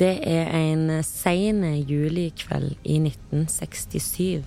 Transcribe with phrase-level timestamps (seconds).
[0.00, 4.44] Det er en sein julikveld i 1967.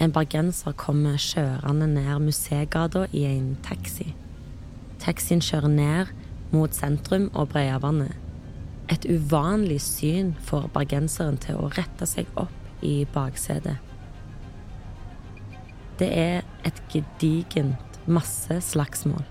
[0.00, 4.14] En bergenser kommer kjørende ned Museegata i en taxi.
[4.98, 6.06] Taxien kjører ned
[6.50, 8.16] mot sentrum og Breiavannet.
[8.90, 13.76] Et uvanlig syn får bergenseren til å rette seg opp i baksetet.
[16.00, 16.82] Det er et
[18.04, 19.24] gedigent masseslagsmål.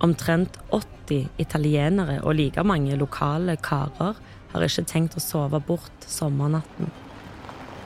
[0.00, 4.16] Omtrent 80 italienere og like mange lokale karer
[4.52, 6.90] har ikke tenkt å sove bort sommernatten.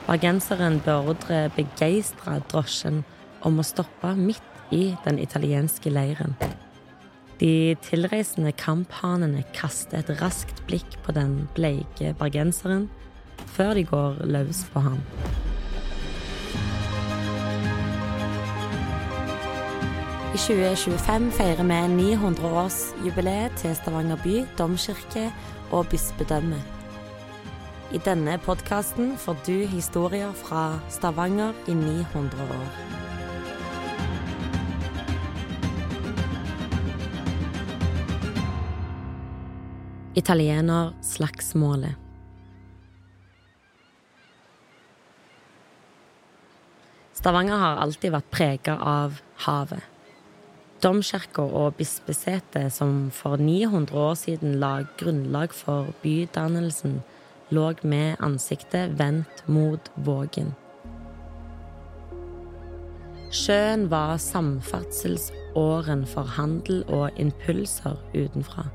[0.07, 3.03] Bergenseren beordrer begeistra drosjen
[3.43, 6.35] om å stoppe midt i den italienske leiren.
[7.39, 12.89] De tilreisende kamphanene kaster et raskt blikk på den bleike bergenseren
[13.53, 14.97] før de går løs på ham.
[20.37, 21.77] I 2025 feirer vi
[22.13, 25.31] 900-årsjubileet til Stavanger by, domkirke
[25.73, 26.59] og bispedømme.
[27.89, 32.69] I denne podkasten får du historier fra Stavanger i 900 år.
[40.15, 41.95] Italienerslagsmålet.
[47.13, 49.96] Stavanger har alltid vært prega av havet.
[50.83, 56.99] Domkirka og bispesetet, som for 900 år siden la grunnlag for bydannelsen,
[57.49, 60.53] lå med ansiktet vendt mot Vågen.
[63.33, 68.69] Sjøen var samferdselsåren for handel og impulser utenfra.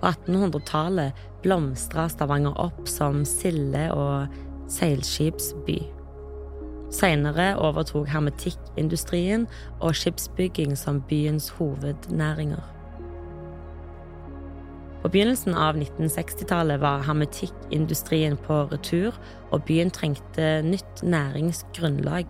[0.00, 4.26] På 1800-tallet blomstra Stavanger opp som silde- og
[4.68, 5.78] seilskipsby.
[6.92, 8.10] Senere overtok
[8.72, 9.46] hermetikkindustrien
[9.80, 12.62] og skipsbygging som byens hovednæringer.
[15.02, 19.12] På begynnelsen av 1960-tallet var hermetikkindustrien på retur,
[19.50, 22.26] og byen trengte nytt næringsgrunnlag.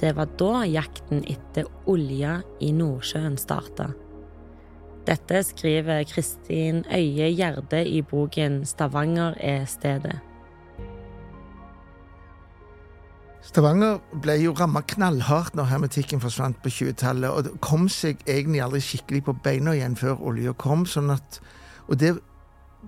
[0.00, 3.90] Det var da jakten etter olje i Nordsjøen starta.
[5.06, 10.20] Dette skriver Kristin Øye Gjerde i boken Stavanger er stedet.
[13.46, 18.62] Stavanger ble jo ramma knallhardt når hermetikken forsvant på 20-tallet, og det kom seg egentlig
[18.64, 20.82] aldri skikkelig på beina igjen før olja kom.
[20.86, 21.40] sånn at,
[21.86, 22.16] Og det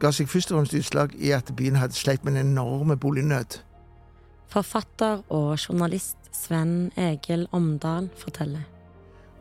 [0.03, 3.61] ga seg først og fremst utslag i at byen hadde sleit med en enorm bolignød.
[4.51, 8.67] Forfatter og journalist Sven Egil Omdal forteller.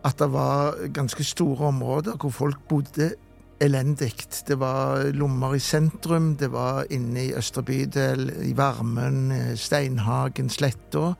[0.05, 3.15] At det var ganske store områder hvor folk bodde
[3.63, 4.13] elendig.
[4.47, 11.13] Det var lommer i sentrum, det var inne i Østre bydel, i Varmen, Steinhagen, Sletta.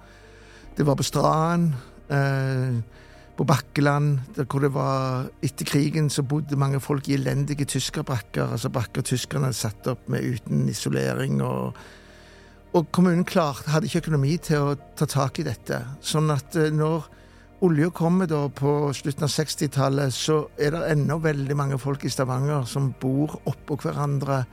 [0.78, 1.74] Det var på Strand,
[2.09, 2.80] eh,
[3.38, 8.52] på Bakkeland, der hvor det var Etter krigen så bodde mange folk i elendige tyskerbrakker,
[8.52, 11.42] altså brakker tyskerne hadde satt opp med uten isolering.
[11.42, 11.74] og
[12.75, 15.80] og kommunen klart, hadde ikke økonomi til å ta tak i dette.
[16.04, 17.08] Sånn at eh, når
[17.62, 22.12] olja kommer da på slutten av 60-tallet, så er det ennå veldig mange folk i
[22.13, 24.44] Stavanger som bor oppå hverandre.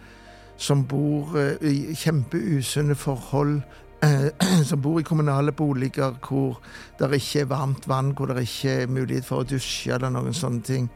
[0.56, 3.59] Som bor eh, i kjempeusunne forhold.
[4.04, 4.28] Eh,
[4.69, 6.60] som bor i kommunale boliger hvor
[6.98, 10.36] det ikke er varmt vann, hvor det ikke er mulighet for å dusje eller noen
[10.36, 10.88] sånne ting.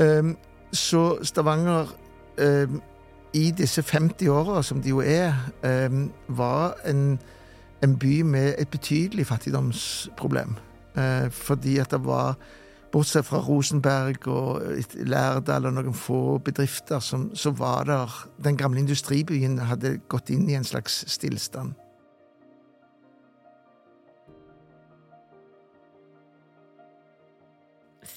[0.00, 0.34] Ehm,
[0.72, 1.92] så Stavanger
[2.40, 2.80] ehm,
[3.36, 7.18] i disse 50 åra som det jo er, ehm, var en,
[7.84, 10.56] en by med et betydelig fattigdomsproblem.
[10.96, 12.36] Eh, fordi at det var
[12.92, 14.60] Bortsett fra Rosenberg og
[15.08, 18.00] Lærdal og noen få bedrifter, som, så var det
[18.44, 21.72] Den gamle industribyen hadde gått inn i en slags stillstand.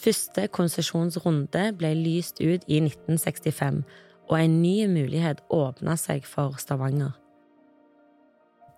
[0.06, 3.84] Første konsesjonsrunde ble lyst ut i 1965,
[4.28, 7.16] og en ny mulighet åpna seg for Stavanger.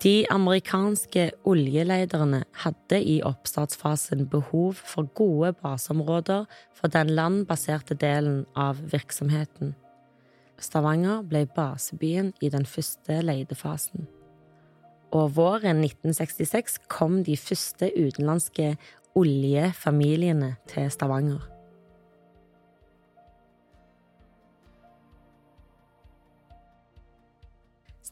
[0.04, 6.46] De amerikanske oljelederne hadde i oppstartsfasen behov for gode baseområder
[6.78, 9.74] for den landbaserte delen av virksomheten.
[10.62, 14.06] Stavanger ble basebyen i den første leidefasen.
[15.12, 18.76] Og våren 1966 kom de første utenlandske
[19.18, 21.57] oljefamiliene til Stavanger.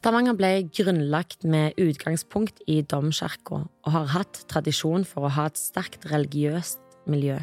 [0.06, 5.58] Stavanger ble grunnlagt med utgangspunkt i domkirka og har hatt tradisjon for å ha et
[5.58, 6.78] sterkt religiøst
[7.10, 7.40] miljø.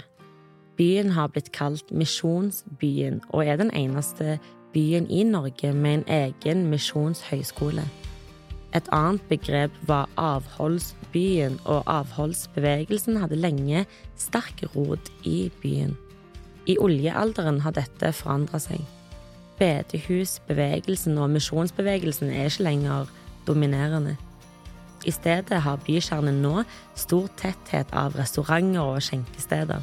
[0.80, 4.38] Byen har blitt kalt Misjonsbyen og er den eneste
[4.71, 7.83] byen i Norge med en egen misjonshøyskole.
[8.71, 13.83] Et annet begrep var avholdsbyen, og avholdsbevegelsen hadde lenge
[14.15, 15.98] sterk rot i byen.
[16.63, 18.80] I oljealderen har dette forandra seg.
[19.63, 23.12] Bedehusbevegelsen og misjonsbevegelsen er ikke lenger
[23.48, 24.18] dominerende.
[25.07, 26.65] I stedet har bykjernen nå
[27.00, 29.80] stor tetthet av restauranter og skjenkesteder.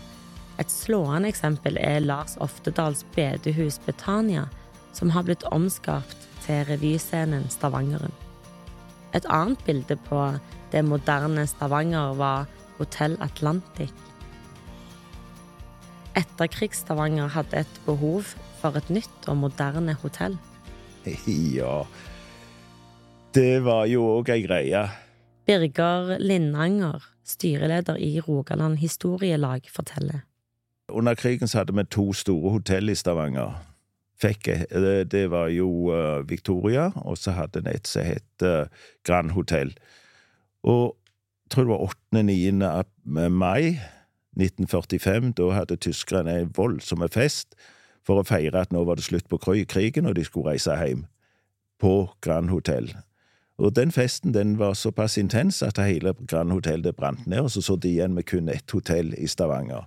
[0.61, 4.45] Et slående eksempel er Lars Oftedals bedehus Betania,
[4.93, 8.13] som har blitt omskapt til revyscenen Stavangeren.
[9.17, 10.27] Et annet bilde på
[10.75, 12.45] det moderne Stavanger var
[12.77, 13.97] Hotell Atlantic.
[16.21, 20.37] Etterkrigs-Stavanger hadde et behov for et nytt og moderne hotell.
[21.27, 21.85] Ja
[23.35, 24.83] Det var jo òg ei greie.
[25.47, 30.27] Birger Lindanger, styreleder i Rogaland historielag, forteller.
[30.91, 33.55] Under krigen så hadde vi to store hotell i Stavanger.
[34.21, 34.51] Fikk,
[35.11, 38.67] det var jo uh, Victoria, og så hadde en et som het uh,
[39.07, 39.73] Grand Hotell.
[40.63, 40.97] Og
[41.47, 43.29] jeg tror det var 8.-9.
[43.31, 43.79] mai
[44.37, 45.33] 1945.
[45.39, 47.55] Da hadde tyskerne en voldsom fest
[48.11, 51.07] for å feire at nå var det slutt på krigen, og de skulle reise hjem.
[51.81, 52.91] På Grand Hotell.
[53.61, 57.55] Og den festen den var såpass intens at hele Grand Hotell det brant ned, og
[57.55, 59.87] så så de igjen med kun ett hotell i Stavanger.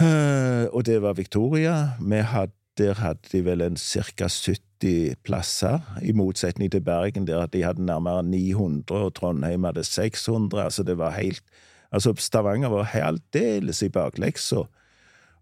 [0.00, 1.74] Uh, og det var Victoria.
[2.00, 4.28] Hadde, der hadde de vel en ca.
[4.28, 10.64] 70 plasser, i motsetning til Bergen, der de hadde nærmere 900, og Trondheim hadde 600.
[10.64, 11.44] Altså, det var helt
[11.92, 14.62] Altså, Stavanger var aldeles i bakleksa.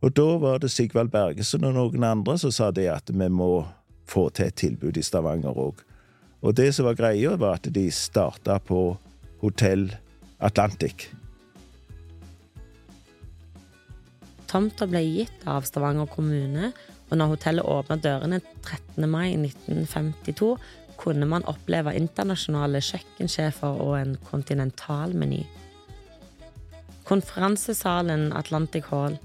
[0.00, 3.66] Og da var det Sigvald Bergesen og noen andre som sa det at vi må
[4.08, 5.82] få til et tilbud i Stavanger òg.
[6.40, 8.96] Og det som var greia, var at de starta på
[9.42, 9.90] Hotell
[10.40, 11.10] Atlantic.
[14.48, 16.72] Tomta ble gitt av Stavanger kommune,
[17.10, 19.04] og når hotellet åpna dørene 13.
[19.04, 20.54] mai 1952,
[21.00, 25.44] kunne man oppleve internasjonale kjøkkensjefer og en kontinentalmeny.
[27.08, 29.18] Konferansesalen Atlantic Hall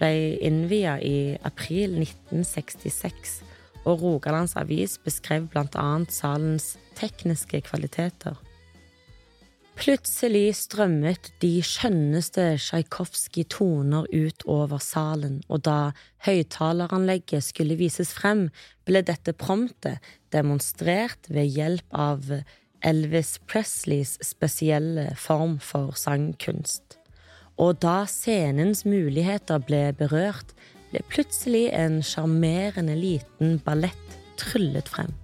[0.00, 3.40] ble innvia i april 1966,
[3.86, 8.36] og Rogalands Avis beskrev annet salens tekniske kvaliteter.
[9.76, 15.92] Plutselig strømmet de skjønneste Tsjajkovskij-toner ut over salen, og da
[16.24, 18.48] høyttaleranlegget skulle vises frem,
[18.88, 20.00] ble dette promptet
[20.32, 22.24] demonstrert ved hjelp av
[22.80, 26.95] Elvis Presleys spesielle form for sangkunst.
[27.56, 30.52] Og da scenens muligheter ble berørt,
[30.90, 35.14] ble plutselig en sjarmerende liten ballett tryllet frem.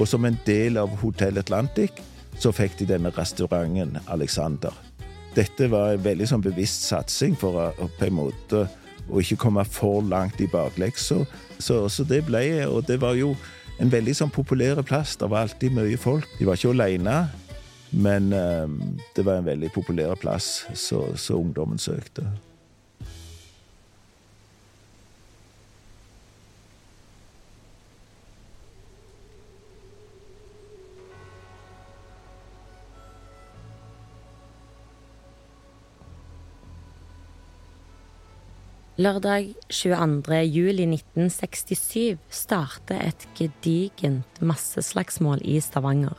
[0.00, 2.00] Og som en del av Hotell Atlantic
[2.40, 4.72] så fikk de denne restauranten Alexander.
[5.36, 8.64] Dette var en veldig sånn bevisst satsing for å på en måte
[9.10, 11.20] å ikke komme for langt i bakleksa.
[11.60, 13.34] Så, så, det ble Og det var jo
[13.80, 15.16] en veldig sånn populær plass.
[15.16, 16.26] Det var alltid mye folk.
[16.38, 17.28] De var ikke alene,
[17.90, 18.78] men um,
[19.16, 22.28] det var en veldig populær plass så, så ungdommen søkte.
[39.00, 40.34] Lørdag 22.
[40.44, 46.18] juli 1967 starter et gedigent masseslagsmål i Stavanger.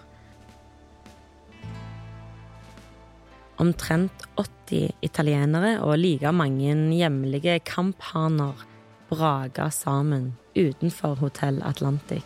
[3.62, 8.63] Omtrent 80 italienere og like mange hjemlige kamphaner
[9.10, 12.25] braga sammen utenfor Hotell Atlantic.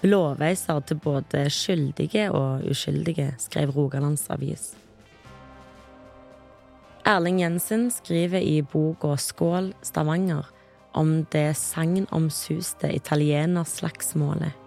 [0.00, 4.70] Blåveiser til både skyldige og uskyldige, skrev Rogalands Avis.
[7.04, 10.48] Erling Jensen skriver i boka Skål Stavanger
[10.96, 14.59] om det sagnomsuste italienerslagsmålet.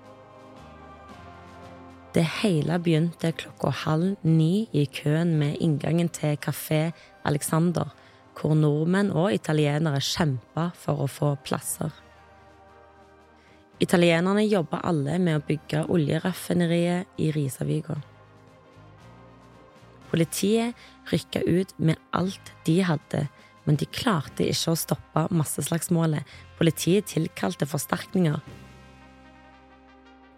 [2.14, 6.92] Det hele begynte klokka halv ni i køen med inngangen til Kafé
[7.26, 7.90] Alexander,
[8.38, 11.90] hvor nordmenn og italienere kjempa for å få plasser.
[13.82, 17.98] Italienerne jobba alle med å bygge oljeraffineriet i Risavika.
[20.12, 20.78] Politiet
[21.10, 23.24] rykka ut med alt de hadde,
[23.66, 26.22] men de klarte ikke å stoppe masseslagsmålet.
[26.60, 28.38] Politiet tilkalte forsterkninger.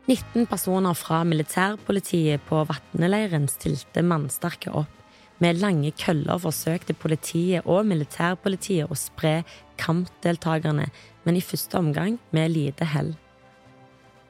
[0.06, 4.92] 19 personer fra militærpolitiet på Vatneleiren stilte mannsterke opp.
[5.42, 9.40] Med lange køller forsøkte politiet og militærpolitiet å spre
[9.82, 10.86] kampdeltakerne,
[11.26, 13.16] men i første omgang med lite hell.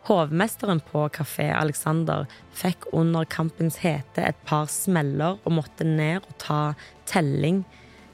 [0.07, 2.23] Hovmesteren på Kafé Alexander
[2.55, 6.61] fikk under kampens hete et par smeller og måtte ned og ta
[7.09, 7.65] telling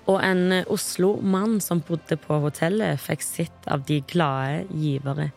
[0.09, 5.29] Og en Oslo-mann som bodde på hotellet, fikk sitt av de glade givere.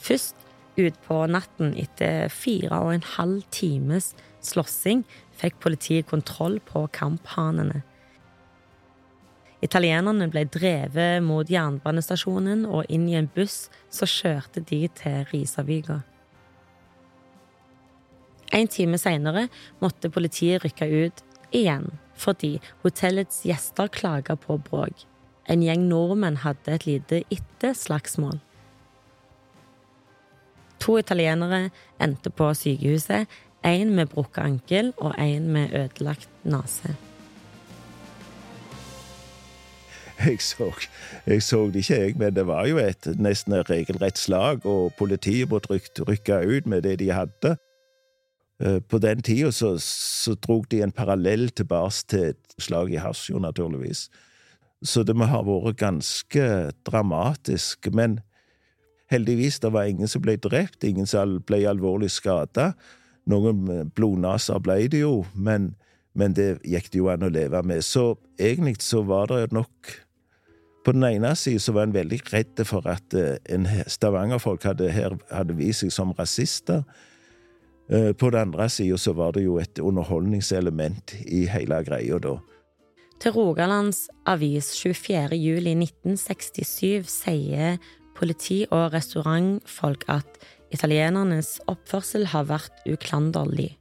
[0.00, 0.36] Først
[0.80, 4.14] utpå natten, etter fire og en halv times
[4.44, 5.04] slåssing,
[5.36, 7.82] fikk politiet kontroll på kamphanene.
[9.60, 16.00] Italienerne ble drevet mot jernbanestasjonen og inn i en buss som kjørte de til Risavika.
[18.56, 19.46] En time seinere
[19.82, 21.20] måtte politiet rykke ut
[21.54, 21.90] igjen
[22.20, 25.06] fordi hotellets gjester klaga på bråk.
[25.48, 28.40] En gjeng nordmenn hadde et lite etterslagsmål.
[30.80, 31.68] To italienere
[32.00, 33.28] endte på sykehuset,
[33.66, 36.96] én med brukket ankel og én med ødelagt nese.
[40.20, 40.72] Jeg så,
[41.26, 44.92] jeg så det ikke, jeg, men det var jo et nesten et regelrett slag, og
[44.98, 47.54] politiet måtte rykke ut med det de hadde.
[48.60, 53.00] Eh, på den tida så, så drog de en parallell tilbake til et slag i
[53.00, 54.10] Hasjo, naturligvis.
[54.84, 56.44] Så det må ha vært ganske
[56.84, 57.88] dramatisk.
[57.92, 58.20] Men
[59.10, 62.72] heldigvis, det var ingen som ble drept, ingen som ble alvorlig skada.
[63.30, 65.74] Noen blodnaser ble det jo, men,
[66.14, 67.84] men det gikk det jo an å leve med.
[67.84, 69.98] Så egentlig så var det nok
[70.84, 74.88] på den ene siden så var en veldig redd for at uh, en stavangerfolk hadde,
[74.90, 76.86] hadde, hadde, vist seg som rasister.
[77.92, 82.38] Uh, på den andre siden så var det jo et underholdningselement i hele greia da.
[83.20, 85.36] Til Rogalands Avis 24.
[85.36, 87.76] juli 1967 sier
[88.20, 90.40] politi- og restaurantfolk at
[90.74, 93.72] italienernes oppførsel har vært uklanderlig.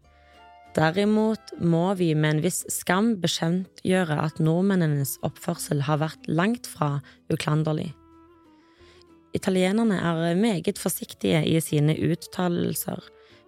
[0.78, 7.00] Derimot må vi med en viss skam bekjentgjøre at nordmennenes oppførsel har vært langt fra
[7.34, 7.90] uklanderlig.
[9.36, 13.02] Italienerne er meget forsiktige i sine uttalelser,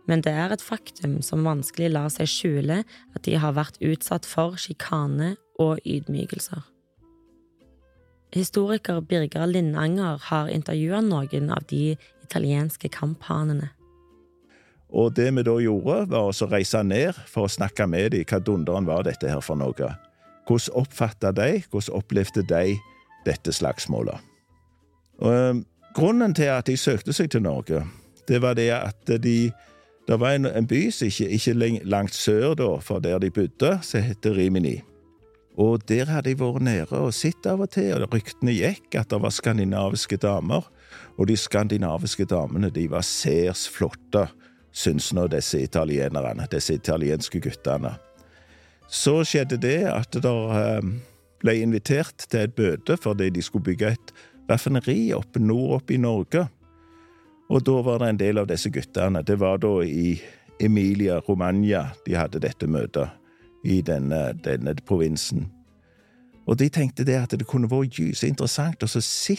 [0.10, 4.27] men det er et faktum som vanskelig lar seg skjule at de har vært utsatt
[4.29, 6.71] for sjikane og ydmykelser.
[8.33, 13.73] Historiker Birger Lindanger har intervjua noen av de italienske kamphanene.
[14.91, 18.39] Og det vi da gjorde, var å reise ned for å snakke med dem hva
[18.39, 19.93] dunderen var dette her for noe.
[20.47, 22.77] Hvordan oppfatta de, hvordan opplevde de
[23.27, 24.19] dette slagsmålet?
[25.21, 27.83] Og, um, grunnen til at de søkte seg til Norge,
[28.27, 29.51] det var det at de
[30.07, 33.79] Det var en, en by som ikke, ikke langt sør da, for der de bodde,
[33.85, 34.81] som heter Rimini.
[35.60, 39.12] Og der hadde de vært nede og sett av og til, og ryktene gikk at
[39.12, 40.67] det var skandinaviske damer.
[41.20, 44.29] Og de skandinaviske damene de var særs flotte
[44.72, 47.93] syns nå disse italienerne, disse italienske guttene.
[48.91, 50.89] Så skjedde det at det eh,
[51.43, 54.13] ble invitert til et bøte fordi de skulle bygge et
[54.50, 56.46] raffineri oppe nord oppe i Norge.
[57.51, 59.24] Og da var det en del av disse guttene.
[59.27, 60.15] Det var da i
[60.62, 63.10] Emilia Romagna de hadde dette møtet,
[63.63, 65.50] i denne, denne provinsen.
[66.50, 69.38] Og de tenkte det at det kunne vært gyse interessant å se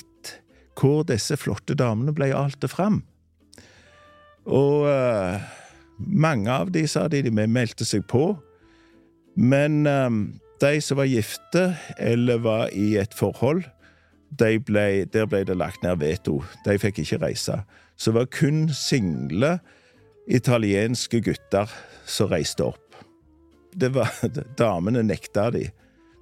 [0.79, 3.03] hvor disse flotte damene ble alte fram.
[4.49, 5.37] Og uh,
[5.99, 8.33] mange av de, sa de, de meldte seg på.
[9.37, 10.25] Men um,
[10.63, 13.65] de som var gifte eller var i et forhold,
[14.39, 16.41] de ble, der ble det lagt ned veto.
[16.65, 17.61] De fikk ikke reise.
[17.97, 19.59] Så det var kun single
[20.31, 21.71] italienske gutter
[22.09, 22.82] som reiste opp.
[23.77, 24.11] Var,
[24.61, 25.69] damene nekta de,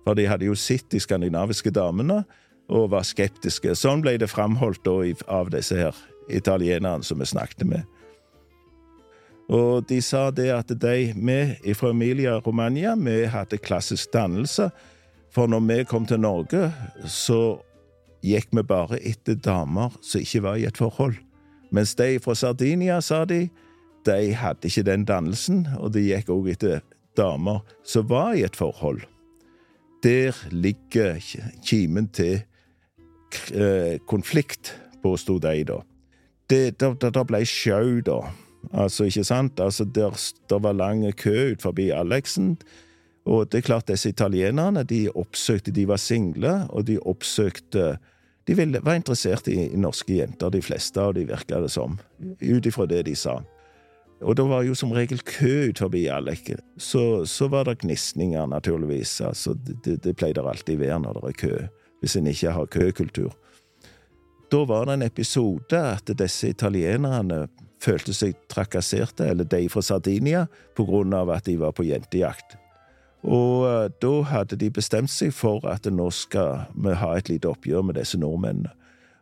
[0.05, 2.23] for de hadde jo sett de skandinaviske damene
[2.71, 3.75] og var skeptiske.
[3.75, 4.87] Sånn ble det framholdt
[5.27, 5.97] av disse her
[6.31, 7.89] italienerne som vi snakket med.
[9.51, 14.69] Og de sa det at de, vi fra Emilia Romagna, vi hadde klassisk dannelse.
[15.35, 16.71] For når vi kom til Norge,
[17.07, 17.59] så
[18.23, 21.19] gikk vi bare etter damer som ikke var i et forhold.
[21.75, 23.49] Mens de fra Sardinia, sa de,
[24.07, 26.81] de hadde ikke den dannelsen, og de gikk også etter
[27.17, 29.03] damer som var i et forhold.
[30.03, 31.21] Der ligger
[31.67, 32.43] kimen til
[33.53, 35.81] eh, konflikt, påsto de da.
[36.51, 38.23] Det, da, det ble sjau, da.
[38.73, 39.61] Altså, ikke sant?
[39.61, 40.17] Altså, der,
[40.51, 42.57] der var lang kø ut forbi Alexen.
[43.25, 47.99] Og det er klart, disse italienerne de oppsøkte De var single, og de oppsøkte
[48.49, 51.99] De ville, var interessert i, i, norske jenter, de fleste og de virka det som,
[52.41, 53.37] ut ifra det de sa.
[54.21, 56.53] Og det var jo som regel kø ut forbi Alek.
[56.77, 59.21] Så, så var det gnisninger, naturligvis.
[59.25, 61.55] Altså, det, det pleier det alltid være når det er kø,
[62.01, 63.33] hvis en ikke har køkultur.
[64.53, 67.47] Da var det en episode at disse italienerne
[67.81, 70.45] følte seg trakasserte, eller de fra Sardinia,
[70.77, 72.59] på grunn av at de var på jentejakt.
[73.25, 77.49] Og eh, da hadde de bestemt seg for at nå skal vi ha et lite
[77.49, 78.73] oppgjør med disse nordmennene.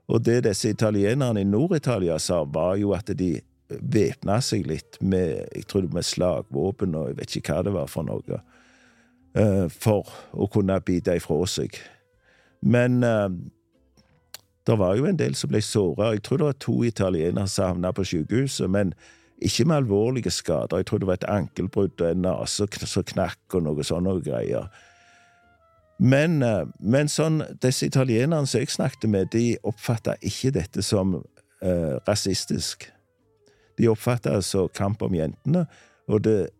[0.08, 3.34] Og det disse italienerne i Nord-Italia sa, var jo at de
[3.68, 7.90] væpna seg litt med jeg tror med slagvåpen og jeg vet ikke hva det var
[7.92, 8.40] for noe.
[9.38, 11.76] uh, for å kunne bite ifra seg.
[12.62, 13.28] Men uh,
[14.66, 16.12] det var jo en del som ble såra.
[16.12, 18.92] Jeg tror det var to italienere som havna på sykehuset, men
[19.38, 20.76] ikke med alvorlige skader.
[20.76, 24.68] Jeg tror det var et ankelbrudd og en nese som knakk og noe sånne greier.
[25.98, 31.16] Men, eh, men sånn, disse italienerne som jeg snakket med, de oppfatta ikke dette som
[31.62, 32.90] eh, rasistisk.
[33.78, 35.66] De oppfatta det som kamp om jentene,
[36.08, 36.50] og det,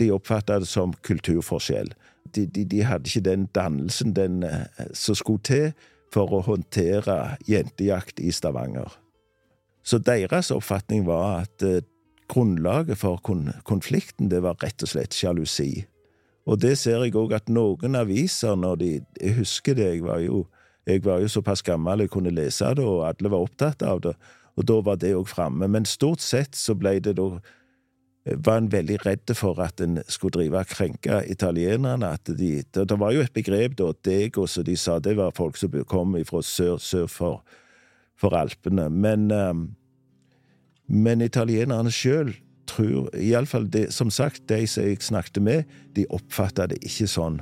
[0.00, 1.92] de oppfatta det som kulturforskjell.
[2.32, 5.70] De, de, de, hadde ikke den dannelsen den, eh, som skulle til
[6.12, 8.90] for å håndtere jentejakt i Stavanger.
[9.82, 11.82] Så deres oppfatning var at eh,
[12.32, 13.20] grunnlaget for
[13.68, 15.84] konflikten, det var rett og slett sjalusi.
[16.48, 20.18] Og det ser jeg òg at noen aviser, når de Jeg husker det, jeg var
[20.18, 20.46] jo,
[20.86, 24.16] jeg var jo såpass gammel jeg kunne lese det, og alle var opptatt av det,
[24.56, 25.68] og da var det òg framme.
[25.68, 27.28] Men stort sett så ble det da
[28.46, 32.12] var en veldig redd for at en skulle drive og krenke italienerne.
[32.14, 35.56] at de, det, var jo et begrep, da, dego, som de sa, det var folk
[35.56, 37.42] som kom fra sør, sør for,
[38.14, 38.88] for Alpene.
[38.90, 39.70] Men um,
[40.92, 42.34] men italienerne sjøl
[42.68, 45.64] tror Iallfall som sagt, de som jeg snakket med,
[45.96, 47.40] de oppfatta det ikke sånn.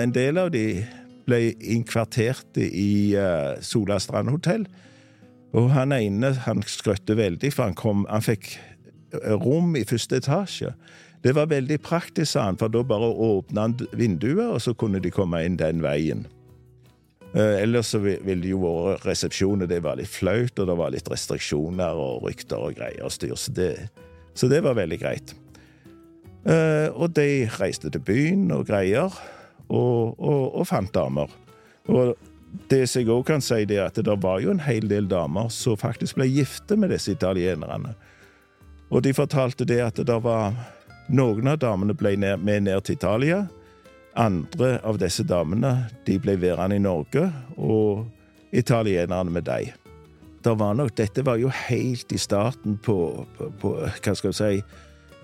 [0.00, 0.84] En del av de
[1.28, 4.66] ble innkvartert i uh, Sola Strand hotell.
[5.54, 10.18] Og han ene han skrøtte veldig, for han, kom, han fikk eh, rom i første
[10.18, 10.72] etasje.
[11.24, 15.00] Det var veldig praktisk, sa han, for da bare åpna han vinduet, og så kunne
[15.00, 16.26] de komme inn den veien.
[17.34, 21.12] Eh, ellers så ville jo våre resepsjoner det var litt flaut, og det var litt
[21.12, 23.70] restriksjoner og rykter og greier og styr, så det,
[24.34, 25.38] så det var veldig greit.
[26.44, 29.14] Og de reiste til byen og greier,
[29.74, 31.32] og, og, og fant damer.
[31.90, 32.14] Og
[32.70, 35.50] det som jeg òg kan si, er at det var jo en hel del damer
[35.52, 37.94] som faktisk ble gifte med disse italienerne.
[38.94, 40.54] Og de fortalte det at det var
[41.12, 43.42] Noen av damene ble med ned til Italia.
[44.16, 47.26] Andre av disse damene de ble værende i Norge,
[47.58, 48.06] og
[48.56, 49.74] italienerne med dem.
[50.44, 54.38] Det var nok, dette var jo helt i starten på, på, på hva skal vi
[54.38, 54.62] si,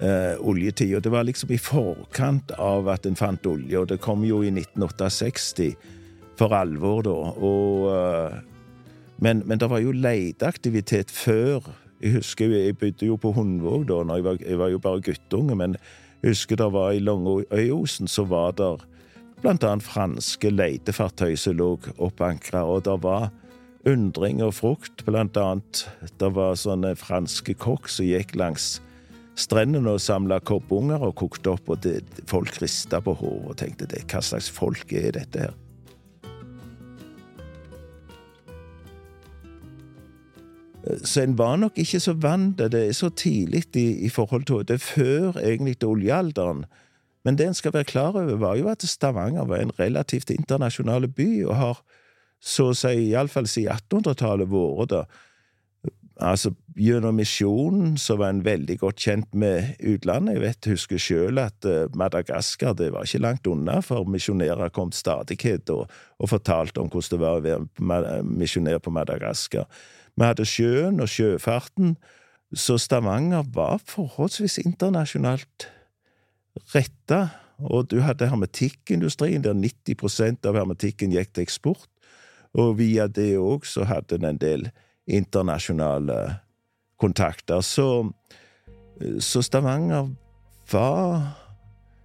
[0.00, 1.00] eh, oljetida.
[1.00, 4.52] Det var liksom i forkant av at en fant olje, og det kom jo i
[4.52, 5.74] 1968
[6.40, 7.16] for alvor, da.
[7.36, 8.38] Og, eh,
[9.20, 11.68] men, men, det var jo leteaktivitet før.
[12.00, 15.04] Jeg husker jeg bodde jo på Hundvåg da, når jeg var, jeg var jo bare
[15.04, 15.56] guttunge.
[15.56, 15.76] men
[16.20, 18.74] jeg husker det var i Longøyosen så var det
[19.40, 23.30] blant annet franske letefartøy som lå oppankra, og det var
[23.88, 25.86] undring og frukt, blant annet.
[26.20, 28.82] Det var sånne franske kokk som gikk langs
[29.40, 33.88] strendene og samla kobbunger og kokte opp, og det, folk rista på hodet og tenkte
[33.90, 35.58] det, hva slags folk er dette her?
[41.04, 44.64] Så en var nok ikke så vant til det så tidlig i, i, forhold til
[44.64, 46.64] Det er før egentlig til oljealderen.
[47.24, 51.08] Men det en skal være klar over, var jo at Stavanger var en relativt internasjonal
[51.08, 51.82] by, og har
[52.40, 55.02] så å si iallfall siden 1800-tallet vært det.
[56.20, 60.36] Altså, gjennom misjonen så var en veldig godt kjent med utlandet.
[60.36, 64.92] Jeg vet, husker sjøl at uh, Madagaskar det var ikke langt unna, for misjonærer kom
[64.92, 65.88] stadighet og,
[66.20, 69.68] og fortalte om hvordan det var å være misjonær på Madagaskar.
[70.16, 71.94] Vi hadde sjøen og sjøfarten,
[72.52, 75.70] så Stavanger var forholdsvis internasjonalt
[76.74, 77.28] retta.
[77.60, 81.88] Og du hadde hermetikkindustrien, der 90% av hermetikken gikk til eksport.
[82.56, 84.70] Og via det òg så hadde en en del
[85.08, 86.36] internasjonale
[87.00, 87.60] kontakter.
[87.60, 88.10] Så,
[89.18, 90.10] så Stavanger
[90.72, 91.36] var,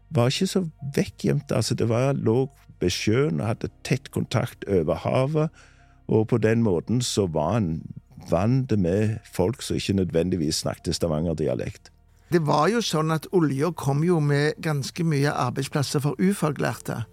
[0.10, 1.52] var ikke så vekkgjemt.
[1.52, 2.46] Altså, det var, lå
[2.80, 5.66] ved sjøen og hadde tett kontakt over havet.
[6.08, 7.82] Og på den måten så var en
[8.30, 11.92] vant med folk som ikke nødvendigvis snakket stavangerdialekt.
[12.34, 17.04] Det var jo sånn at olja kom jo med ganske mye arbeidsplasser for ufaglærte.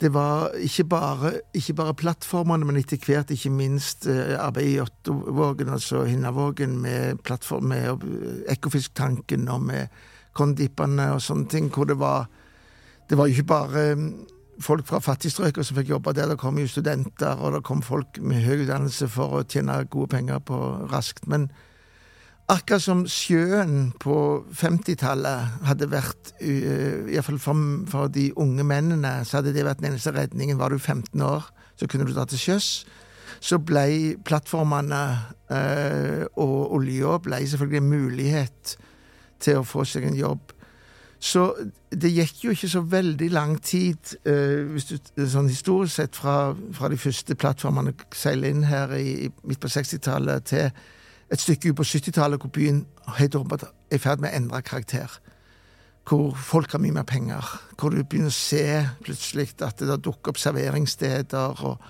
[0.00, 4.80] Det var ikke bare, ikke bare plattformene, men etter hvert ikke minst arbeidet arbeid i
[4.82, 7.16] Ottovågen, altså Hinnavågen, med,
[7.62, 8.04] med
[8.52, 9.86] Ekofisktanken og med
[10.36, 12.28] kondippene og sånne ting, hvor det var
[13.08, 13.82] Det var ikke bare
[14.60, 16.26] folk fra fattigstrøkene som fikk jobbe der.
[16.26, 20.10] Det kom jo studenter, og det kom folk med høy utdannelse for å tjene gode
[20.16, 20.58] penger på
[20.90, 21.28] raskt.
[21.30, 21.46] Men
[22.52, 24.16] akkurat som sjøen på
[24.54, 29.90] 50-tallet hadde vært uh, Iallfall for, for de unge mennene, så hadde det vært den
[29.90, 30.60] eneste redningen.
[30.60, 32.70] Var du 15 år, så kunne du dra til sjøs.
[33.42, 35.02] Så ble plattformene
[35.50, 38.76] uh, og olja ble selvfølgelig en mulighet
[39.42, 40.52] til å få seg en jobb.
[41.26, 41.48] Så
[41.90, 46.90] det gikk jo ikke så veldig lang tid, hvis du, sånn historisk sett, fra, fra
[46.92, 50.68] de første plattformene seilte inn her i, midt på 60-tallet til
[51.32, 52.84] et stykke ut på 70-tallet hvor byen
[53.18, 55.18] helt åpenbart er i ferd med å endre karakter.
[56.06, 57.44] Hvor folk har mye mer penger.
[57.78, 61.80] Hvor du begynner å se plutselig at det dukker opp serveringssteder, og,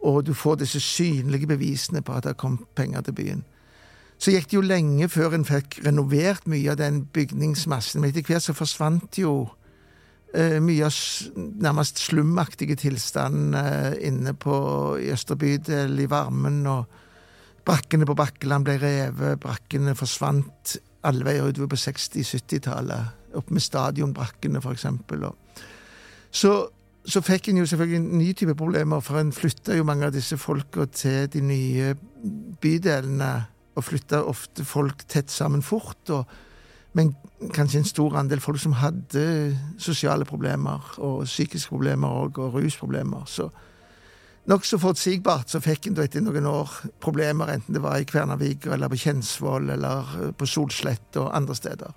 [0.00, 3.44] og, du får disse synlige bevisene på at det har kommet penger til byen.
[4.18, 8.26] Så gikk det jo lenge før en fikk renovert mye av den bygningsmassen, men etter
[8.26, 9.34] hvert så forsvant jo
[10.34, 10.98] eh, mye av
[11.36, 14.56] nærmest slumaktige tilstand eh, inne på
[15.02, 17.03] i Østre bydel, i varmen, og
[17.64, 24.62] brakkene på Bakkeland ble revet, brakkene forsvant alle veier utover på 60-70-tallet, opp med stadionbrakkene,
[24.70, 25.26] eksempel.
[26.34, 26.52] Så,
[27.04, 30.14] så fikk en jo selvfølgelig en ny type problemer, for en flytta jo mange av
[30.14, 31.92] disse folka til de nye
[32.62, 33.32] bydelene
[33.74, 36.00] og flytta ofte folk tett sammen fort.
[36.14, 36.24] Og,
[36.94, 37.12] men
[37.54, 39.24] kanskje en stor andel folk som hadde
[39.82, 43.26] sosiale problemer, og psykiske problemer og, og rusproblemer.
[43.26, 43.50] Så
[44.50, 46.70] nokså forutsigbart så fikk en etter noen år
[47.02, 51.56] problemer, enten det var i Kvernavik eller på Kjensvoll eller eh, på Solslett og andre
[51.58, 51.92] steder.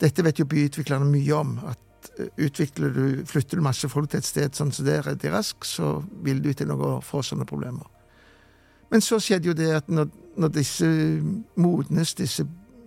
[0.00, 1.58] Dette vet jo byutviklerne mye om.
[1.66, 5.32] at eh, utvikler du, Flytter du masse folk til et sted sånn som det er
[5.34, 7.86] raskt, så vil du etter noen år få sånne problemer.
[8.90, 10.86] Men så skjedde jo det at når, når disse
[11.54, 12.46] modnes, disse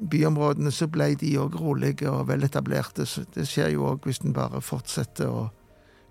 [0.09, 3.05] byområdene, så ble de òg rolige og veletablerte.
[3.35, 5.45] Det skjer jo òg hvis en bare fortsetter å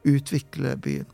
[0.09, 1.09] utvikle byen.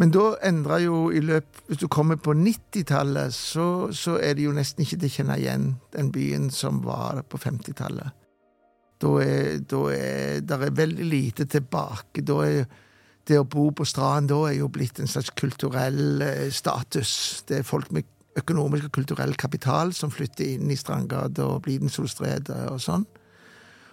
[0.00, 4.46] Men da endra jo i løp Hvis du kommer på 90-tallet, så, så, er det
[4.46, 8.18] jo nesten ikke til å kjenne igjen den byen som var på 50-tallet.
[9.02, 12.22] Da er, da er det er veldig lite tilbake.
[12.22, 12.66] Da er
[13.28, 17.44] det å bo på stranden da er jo blitt en slags kulturell eh, status.
[17.48, 22.64] Det er folk med økonomisk og kulturell kapital som flytter inn i Strandgata og Blidensolstredet
[22.72, 23.04] og sånn.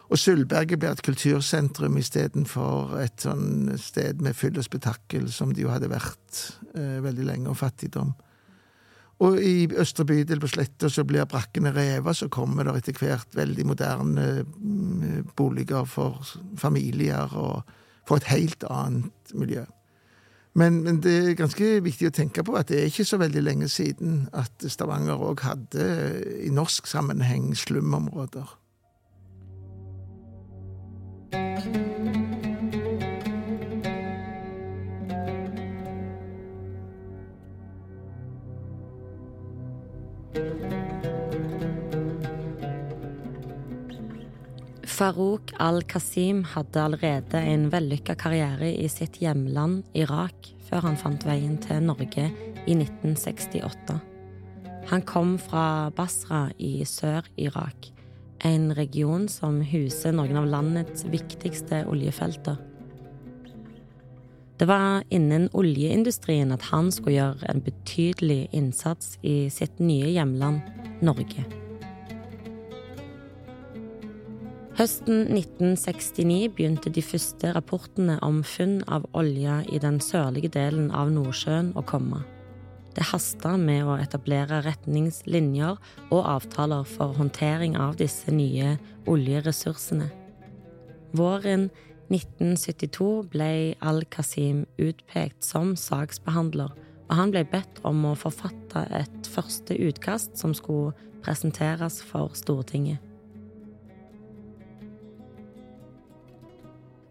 [0.09, 5.61] Og Sølvberget blir et kultursentrum istedenfor et sånn sted med fyll og spetakkel, som det
[5.67, 6.39] jo hadde vært
[6.73, 8.15] eh, veldig lenge, og fattigdom.
[9.19, 13.35] Og i Østre bydel på Sletta så blir brakkene revet, så kommer det etter hvert
[13.35, 16.23] veldig moderne mm, boliger for
[16.57, 17.67] familier og
[18.07, 19.65] for et helt annet miljø.
[20.57, 23.43] Men, men, det er ganske viktig å tenke på at det er ikke så veldig
[23.43, 25.85] lenge siden at Stavanger òg hadde,
[26.41, 28.55] i norsk sammenheng, slumområder.
[44.99, 51.53] Farouk al-Qasim hadde allerede en vellykka karriere i sitt hjemland Irak før han fant veien
[51.63, 52.25] til Norge
[52.67, 53.95] i 1968.
[54.89, 57.93] Han kom fra Basra i Sør-Irak,
[58.45, 62.57] en region som huser noen av landets viktigste oljefelter.
[64.59, 70.59] Det var innen oljeindustrien at han skulle gjøre en betydelig innsats i sitt nye hjemland,
[70.99, 71.45] Norge.
[74.79, 81.11] Høsten 1969 begynte de første rapportene om funn av olje i den sørlige delen av
[81.11, 82.21] Nordsjøen å komme.
[82.99, 85.77] Det hasta med å etablere retningslinjer
[86.11, 88.73] og avtaler for håndtering av disse nye
[89.07, 90.09] oljeressursene.
[91.15, 91.69] Våren
[92.11, 96.75] 1972 ble Al-Qasim utpekt som saksbehandler,
[97.07, 100.91] og han ble bedt om å forfatte et første utkast som skulle
[101.23, 102.99] presenteres for Stortinget.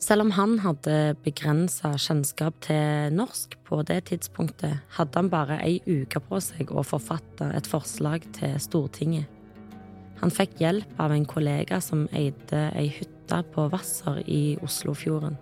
[0.08, 5.82] Selv om han hadde begrensa kjennskap til norsk på det tidspunktet, hadde han bare ei
[5.84, 9.26] uke på seg å forfatte et forslag til Stortinget.
[10.22, 15.36] Han fikk hjelp av en kollega som eide ei hytte på Hvasser i Oslofjorden.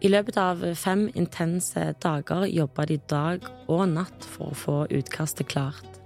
[0.00, 5.52] I løpet av fem intense dager jobba de dag og natt for å få utkastet
[5.52, 6.00] klart.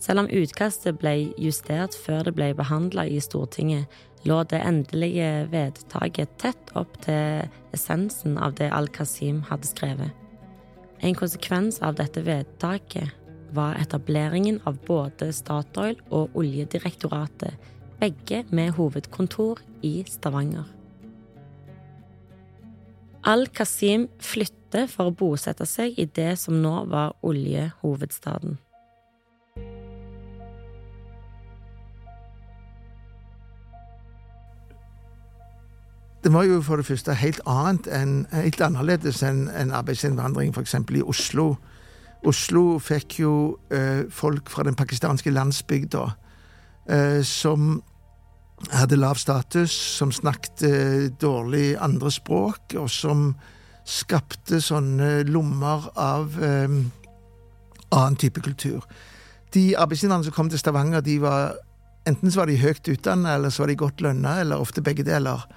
[0.00, 3.84] Selv om utkastet ble justert før det ble behandla i Stortinget,
[4.24, 10.16] lå det endelige vedtaket tett opp til essensen av det Al-Qasim hadde skrevet.
[11.00, 13.12] En konsekvens av dette vedtaket
[13.56, 17.56] var etableringen av både Statoil og Oljedirektoratet,
[18.00, 20.68] begge med hovedkontor i Stavanger.
[23.28, 28.56] Al-Qasim flytter for å bosette seg i det som nå var oljehovedstaden.
[36.24, 40.74] Det var jo for det første helt annet enn, helt annerledes enn en arbeidsinnvandring f.eks.
[40.92, 41.54] i Oslo.
[42.28, 43.34] Oslo fikk jo
[43.72, 46.02] eh, folk fra den pakistanske landsbygda
[46.92, 47.78] eh, som
[48.68, 53.30] hadde lav status, som snakket eh, dårlig andre språk, og som
[53.88, 56.76] skapte sånne lommer av eh,
[57.96, 58.84] annen type kultur.
[59.56, 61.56] De arbeidsinnvandrerne som kom til Stavanger, de var
[62.04, 65.08] enten så var de høyt utdannet, eller så var de godt lønna, eller ofte begge
[65.08, 65.48] deler.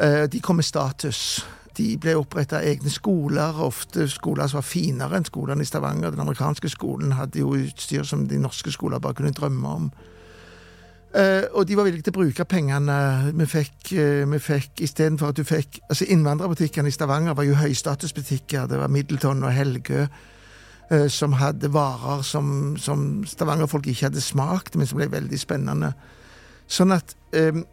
[0.00, 1.46] Eh, de kom med status.
[1.76, 6.12] De ble oppretta egne skoler, ofte skoler som var finere enn skolene i Stavanger.
[6.12, 9.90] Den amerikanske skolen hadde jo utstyr som de norske skoler bare kunne drømme om.
[11.16, 12.96] Uh, og de var villige til å bruke pengene
[13.32, 13.76] vi fikk.
[13.92, 18.66] Uh, vi fikk Istedenfor at du fikk altså Innvandrerbutikkene i Stavanger var jo høystatusbutikker.
[18.68, 20.06] Det var Middleton og Helgø
[21.10, 25.88] som hadde varer som, som Stavanger-folk ikke hadde smakt, men som ble veldig spennende.
[26.70, 27.64] Sånn at um,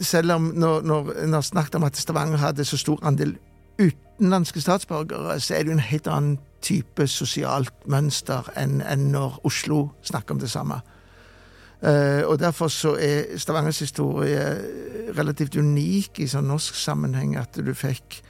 [0.00, 3.36] selv om når, når en snakket om at Stavanger hadde så stor andel
[3.80, 9.40] utenlandske statsborgere, så er det jo en helt annen type sosialt mønster enn, enn når
[9.48, 10.80] Oslo snakker om det samme.
[11.82, 14.42] Uh, og derfor så er Stavangers historie
[15.16, 18.20] relativt unik i sånn norsk sammenheng at du fikk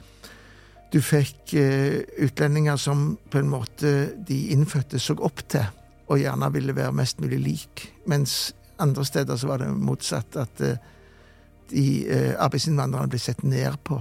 [0.93, 3.93] du fikk uh, utlendinger som på en måte
[4.25, 5.69] de innfødte så opp til,
[6.09, 7.85] og gjerne ville være mest mulig lik.
[8.09, 10.92] Mens andre steder så var det motsatt, at uh,
[11.73, 13.99] de arbeidsinnvandrerne ble sett ned på.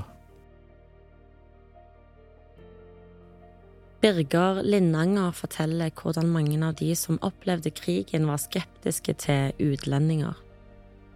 [4.03, 10.35] Birger Lindanger forteller hvordan mange av de som opplevde krigen, var skeptiske til utlendinger.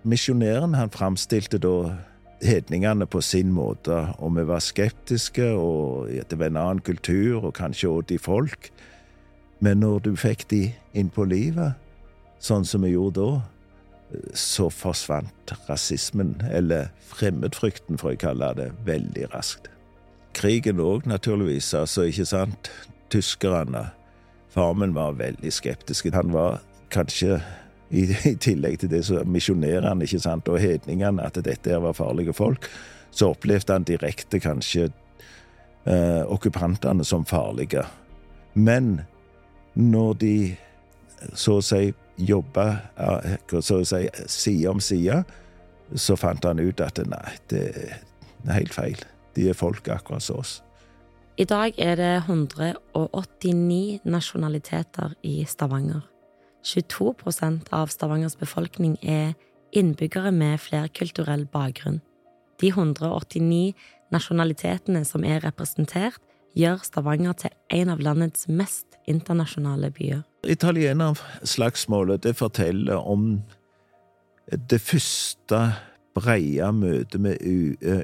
[0.07, 1.97] Misjonæren han framstilte da
[2.47, 7.57] hedningene på sin måte, og vi var skeptiske, og det var en annen kultur, og
[7.59, 8.71] kanskje også de folk.
[9.61, 10.63] Men når du fikk de
[10.95, 11.75] inn på livet,
[12.39, 13.41] sånn som vi gjorde da,
[14.35, 19.71] så forsvant rasismen, eller fremmedfrykten, for å kalle det, veldig raskt
[20.37, 21.75] krigen òg, naturligvis.
[21.75, 22.71] Altså, ikke sant?
[23.13, 23.91] Tyskerne.
[24.53, 26.11] Farmen var veldig skeptisk.
[26.15, 26.61] Han var
[26.95, 27.41] kanskje,
[27.91, 32.35] i, i tillegg til det, så misjonerende ikke sant, og hedningene, at dette var farlige
[32.37, 32.69] folk,
[33.11, 34.89] så opplevde han direkte kanskje
[35.87, 37.87] eh, okkupantene som farlige.
[38.55, 39.07] Men
[39.75, 40.37] når de
[41.37, 45.23] så å si jobba eh, så å si side om side,
[45.95, 47.63] så fant han ut at nei, det
[48.47, 49.03] er helt feil.
[49.37, 50.61] De er folk akkurat som oss.
[51.37, 56.01] I dag er det 189 nasjonaliteter i Stavanger.
[56.65, 57.13] 22
[57.77, 59.35] av Stavangers befolkning er
[59.77, 62.01] innbyggere med flerkulturell bakgrunn.
[62.61, 63.75] De 189
[64.11, 66.19] nasjonalitetene som er representert,
[66.57, 70.25] gjør Stavanger til en av landets mest internasjonale byer.
[70.47, 73.43] Italienerslagsmålet det forteller om
[74.71, 75.61] det første
[76.17, 77.43] breie møtet med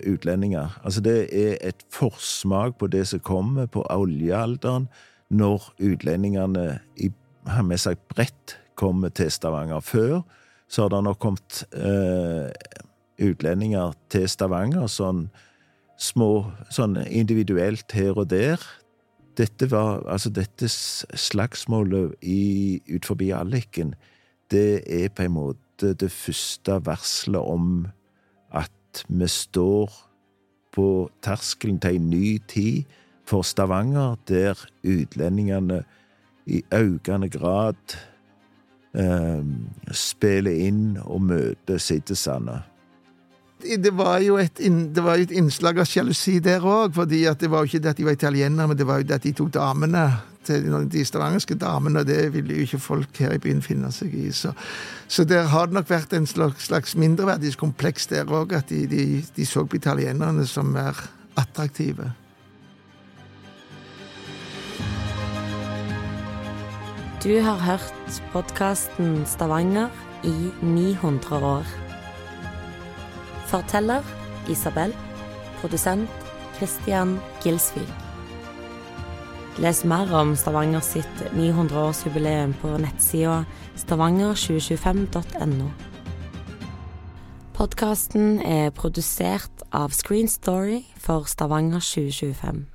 [0.09, 0.75] utlendinger.
[0.85, 4.89] Altså det er et forsmak på det som kommer på oljealderen,
[5.33, 7.09] når utlendingene i,
[7.47, 9.81] har med seg bredt kommer til Stavanger.
[9.81, 10.21] Før
[10.69, 12.51] så har det nok kommet eh,
[13.23, 15.27] utlendinger til Stavanger sånn
[16.01, 18.61] små, sånn individuelt her og der.
[19.39, 23.95] Dette var, altså dette slagsmålet i, ut forbi Alliken,
[24.53, 27.87] det er på en måte det første varselet om
[28.53, 29.95] at vi står
[30.73, 32.85] på terskelen til en ny tid
[33.29, 35.83] for Stavanger, der utlendingene
[36.47, 37.97] i økende grad
[38.95, 39.45] eh,
[39.93, 42.61] spiller inn og møter sittesande.
[43.63, 47.63] Det var jo et, det var et innslag av sjalusi der òg, fordi det var
[47.63, 49.53] jo ikke det at de var italienere, men det var jo det at de tok
[49.55, 50.07] damene
[50.47, 54.15] til de stavangerske damene, og det ville jo ikke folk her i byen finne seg
[54.15, 54.31] i.
[54.35, 54.53] Så,
[55.09, 59.05] så der har det nok vært en slags, slags mindreverdighetskompleks der òg, at de, de,
[59.37, 60.99] de, så på italienerne som mer
[61.39, 62.13] attraktive.
[67.23, 69.95] Du har hørt podkasten Stavanger
[70.27, 71.82] i 900 år.
[73.53, 74.03] Forteller
[74.49, 74.95] Isabel.
[75.61, 76.09] Produsent
[76.57, 77.89] Christian Gilsvik.
[79.59, 83.43] Les mer om Stavanger sitt 900-årsjubileum på nettsida
[83.77, 85.69] stavanger2025.no.
[87.53, 92.72] Podkasten er produsert av Screen Story for Stavanger 2025.